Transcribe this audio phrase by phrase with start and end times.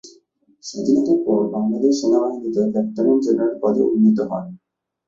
[0.63, 4.45] স্বাধীনতার পর বাংলাদেশ সেনাবাহিনীতে লেফটেন্যান্ট জেনারেল পদে উন্নীত হন।